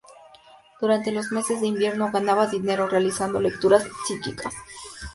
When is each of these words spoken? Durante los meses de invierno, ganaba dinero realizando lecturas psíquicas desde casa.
Durante 0.81 1.11
los 1.11 1.31
meses 1.31 1.61
de 1.61 1.67
invierno, 1.67 2.09
ganaba 2.11 2.47
dinero 2.47 2.87
realizando 2.87 3.39
lecturas 3.39 3.83
psíquicas 4.07 4.51
desde 4.51 4.55
casa. 4.57 4.57